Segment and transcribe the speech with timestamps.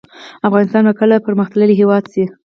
[0.47, 2.23] افغانستان به کله پرمختللی هیواد شي؟